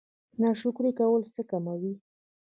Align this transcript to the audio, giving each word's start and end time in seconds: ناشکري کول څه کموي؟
ناشکري 0.41 0.91
کول 0.99 1.21
څه 1.33 1.41
کموي؟ 1.49 1.93